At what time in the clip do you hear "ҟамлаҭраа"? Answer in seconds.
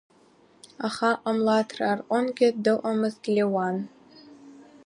1.21-1.95